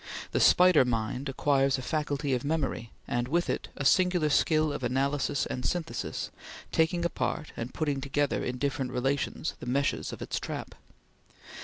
[0.31, 4.81] The spider mind acquires a faculty of memory, and, with it, a singular skill of
[4.83, 6.31] analysis and synthesis,
[6.71, 10.73] taking apart and putting together in different relations the meshes of its trap.